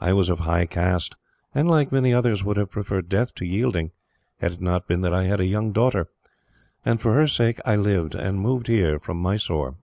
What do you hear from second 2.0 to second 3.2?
others, would have preferred